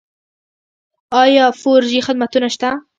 آیا 1.23 1.45
فور 1.61 1.81
جي 1.91 1.99
خدمتونه 2.07 2.47
شته؟ 2.55 2.69